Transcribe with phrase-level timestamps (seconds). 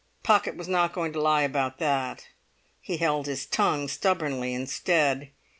[0.23, 2.29] Pocket was not going to lie about that;
[2.81, 5.29] he held his tongue stubbornly instead.